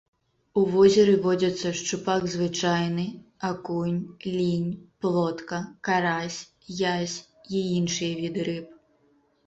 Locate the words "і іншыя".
7.65-8.13